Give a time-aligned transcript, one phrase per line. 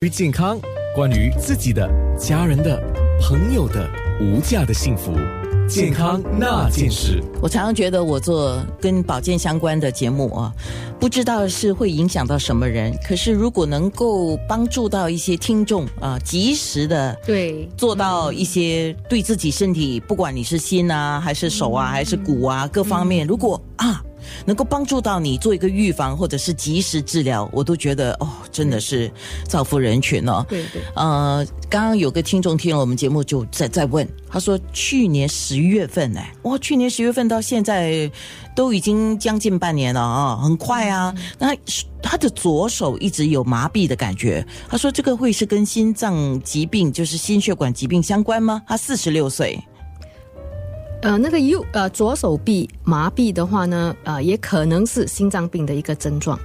[0.00, 0.56] 于健康，
[0.94, 2.80] 关于自己的、家人的、
[3.20, 3.84] 朋友的
[4.20, 5.12] 无价的幸福，
[5.68, 7.20] 健康那件事。
[7.42, 10.52] 我常常觉得我做跟保健相关的节目啊，
[11.00, 12.96] 不知道是会影响到什么人。
[13.04, 24.00] 可是如果能够帮助到一些听众啊，及时的对做到一些对自己身体，不管你是心啊，还是手啊，还是骨啊，各方面，如果啊。
[24.44, 29.10] 能够帮助到你做一个预防，或者是及时治疗，我都觉得哦，真的是
[29.46, 30.44] 造福人群哦。
[30.48, 30.82] 对对。
[30.94, 38.10] 呃，刚刚有个听众听了我们节目，就在在问，他说去年十月份哎，哇，去年十月份到现在
[38.54, 41.14] 都已经将近半年了啊，很快啊。
[41.38, 41.54] 那
[42.02, 48.62] 他的左手一直有麻痹的感觉，他说这个会是跟心脏疾病，就是心血管疾病相关吗？
[48.66, 49.58] 他四十六岁。
[51.00, 56.36] 呃，那个右呃左手臂麻痹的话呢，呃，也可能是心脏病的一个症状，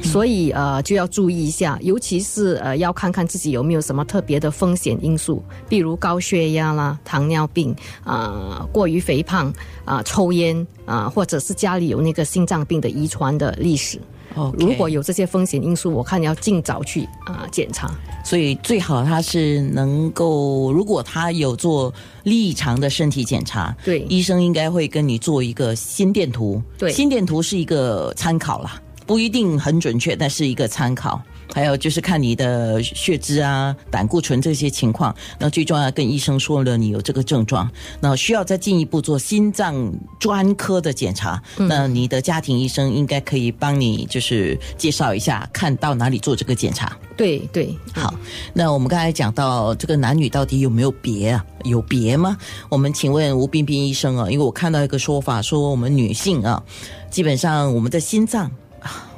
[0.00, 9.52] 所以呃就要注意一下，尤其是呃要看看自己有没有什么特别的风险因素，比如高血压啦、糖尿病啊、过于肥胖
[9.84, 14.00] 啊、抽烟啊，或者是家里有那个心脏病的遗传的历史。
[14.34, 17.90] 哦，如果有这些风险因素，我看要尽早去啊检查。
[18.24, 21.92] 所以最好他是能够，如果他有做
[22.24, 26.60] 异常的身体检查，对，医生应该会跟你做一个心电图。
[26.76, 31.22] 对，心电图是一个参考啦，不一定很准确，但是一个参考。
[31.52, 35.14] 还有就是看你的血脂啊、胆固醇这些情况。
[35.38, 41.42] 那最重要跟医生说了你有这个症状，那需要再进一步做心脏专科的检查。
[41.56, 46.96] 那你的家庭医生应该可以帮你就是介绍一下，看到哪里做这个检查。
[47.16, 48.14] 对对，好。
[48.52, 51.44] 那我们刚才讲到这个男女到底有没有别啊？
[51.64, 52.36] 有别吗？
[52.68, 56.62] 我们请问吴彬彬医生啊，因为我看到一个说法说我们女性啊，
[57.10, 58.50] 基本上我们的心脏。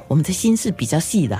[0.09, 1.39] 我们的心是比较细的，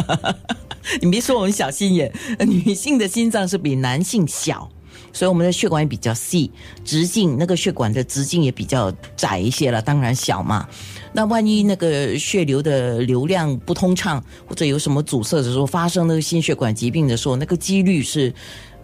[1.00, 2.12] 你别说我们小心眼，
[2.46, 4.70] 女性的心脏是比男性小，
[5.14, 6.50] 所以我们的血管也比较细，
[6.84, 10.68] 直径那个血管的直径也比较窄一些了，当然小嘛。
[11.14, 18.32] 那万一那个血流的流量不通畅，或者有什么阻塞的时候，发生那个心血管疾病的时候，那个几率是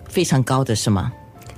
[0.09, 1.12] 非常高的，是吗？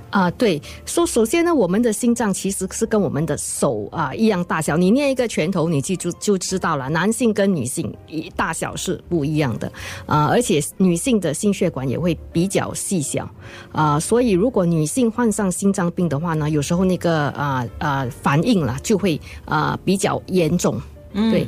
[0.09, 4.75] 啊，对，说首先呢，我们的心脏其实是跟我们的手啊一样大小。
[4.75, 6.89] 你捏一个拳头，你记住就知道了。
[6.89, 7.93] 男性跟女性
[8.35, 9.71] 大小是不一样的
[10.05, 13.29] 啊，而且女性的心血管也会比较细小
[13.71, 20.81] 啊，所以如果女性患上心脏病的话呢，有时候那个啊啊反应啦就会啊比较严重。
[21.13, 21.47] 对，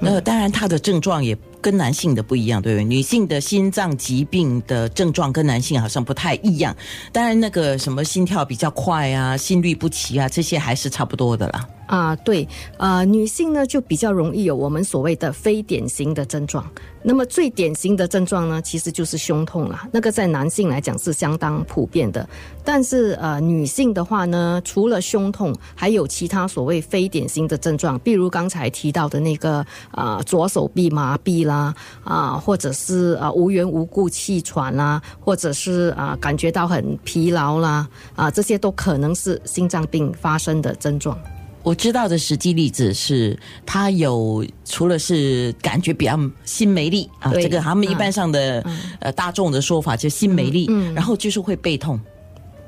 [0.00, 1.36] 那当然它的症状也。
[1.64, 2.84] 跟男性的不一样，对不对？
[2.84, 6.76] 女性的心脏疾病的症状跟男性好像不太一样。
[7.10, 11.66] 当然，那个什么心跳比较快啊，心律不齐啊，这些还是差不多的啦。
[11.86, 12.46] 啊，对，
[12.78, 16.64] 呃，女性呢就比较容易有我们所谓的非典型的症状。
[17.06, 22.26] 那么最典型的症状呢，其实就是胸痛啦，那个在男性来讲是相当普遍的。
[22.64, 31.74] 但是呃，女性的话呢，除了胸痛，还有其他所谓非典型的症状，比如刚才提到的那个啊，左手臂麻痹啦，
[32.04, 37.86] 啊，或者是啊无缘无故气喘啦，或者是啊感觉到很疲劳啦，
[38.16, 41.18] 啊，这些都可能是心脏病发生的症状。
[41.64, 43.36] 我知道的实际例子是，
[43.66, 48.64] 他有除了是感觉比较心没力啊，这个他们一般上的
[49.00, 51.98] 呃大众的说法就心没力，然后就是会背痛，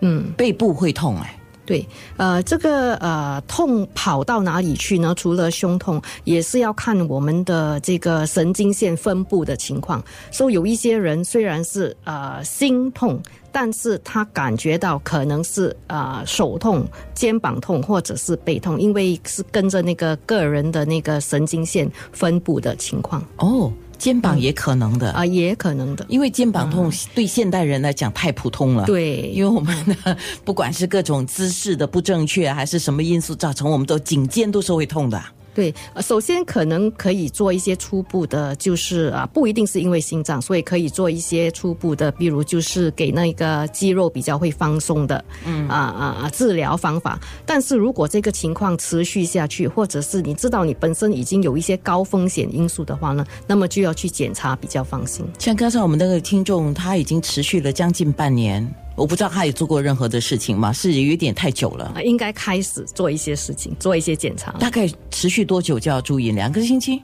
[0.01, 1.39] 嗯，背部会痛哎。
[1.67, 5.13] 对，呃，这个呃痛跑到哪里去呢？
[5.17, 10.03] 除了胸痛，也是要看我们的这个神经线分布的情况。
[10.31, 23.21] 所以有一些人虽然是呃心痛，但是他感觉到可能是呃手痛、肩膀痛或者是背痛，因为是跟着那个个人的那个神经线分布的情况。
[23.39, 23.73] 哦。
[23.99, 25.11] 肩膀也可能的。
[25.13, 28.85] 啊，也可能的，因为肩膀痛对现代人来讲太普通了。
[28.87, 35.23] 对，因为我们的 不管是各种姿势的不正确，还是什么因素造成，我们都颈肩都是会痛的。
[35.57, 47.19] 对，首先可能可以做一些初步的，就是啊，不一定是因为心脏，所以可以做一些初步的，比如就是给那个肌肉比较会放松的，嗯啊啊啊治疗方法。
[47.47, 55.25] 但是如果这个情况持续下去，或者是你知道你本身已经有一些高风险因素的话呢，那么就要去检查比较放心。
[55.39, 58.71] 像刚才我们那个听众，他已经持续了将近半年。
[58.97, 60.73] 我不知道他有做过任何的事情吗？
[60.73, 61.95] 是有一点太久了。
[62.03, 64.51] 应该开始做一些事情，做一些检查。
[64.53, 66.33] 大概持续多久就要注意？
[66.33, 67.03] 两个星期？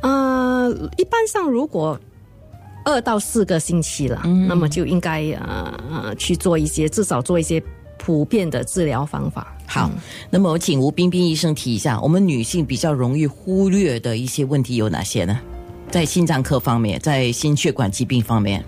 [0.00, 1.98] 呃，一般上如果
[2.84, 7.60] 二到四个星期了，那么就应该呃呃去做一些，至少做一些
[7.98, 9.56] 普遍的治疗方法。
[9.66, 9.90] 好，
[10.30, 15.40] 那么我请吴冰冰医生提一下，我们女性比较容易忽略的一些问题有哪些呢？
[15.90, 18.64] 在心脏科方面，在心血管疾病方面。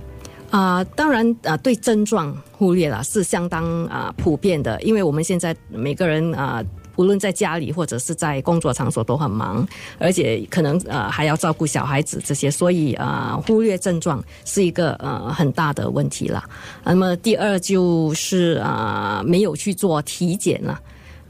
[0.50, 6.62] 啊、当然啊、对症状忽略了是相当啊、普遍的，因为我们现在每个人啊、
[6.96, 9.66] 无论在家里或者是在工作场所都很忙，
[9.98, 16.42] 而且可能呃还要照顾小孩子这些，所以啊、忽略症状是一个呃很大的问题了。
[16.84, 20.80] 那么第二就是啊、没有去做体检了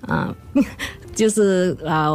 [0.02, 0.32] 啊、
[1.14, 2.10] 就是啊、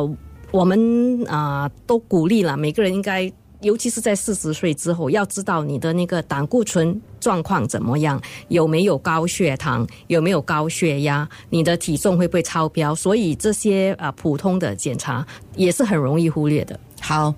[0.51, 3.29] 我们啊、都鼓励了每个人应该。
[3.61, 12.95] 尤其是在四十岁之后，要知道你的那个胆固醇状况怎么样，有没有高血糖，有没有高血压，你的体重会不会超标？
[12.95, 15.25] 所以这些啊、普通的检查
[15.55, 16.79] 也是很容易忽略的。
[17.03, 17.33] 好，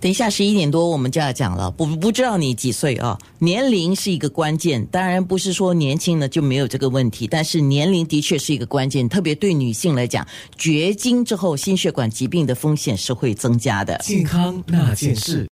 [0.00, 1.70] 等一下十一点多我们就要讲了。
[1.70, 10.26] 不不知道你几岁啊、年龄是一个关键，当然不是说年轻了就没有这个问题，但是年龄的确是一个关键，特别对女性来讲，
[10.56, 13.96] 绝经之后心血管疾病的风险是会增加的。
[13.98, 15.42] 健康那件事。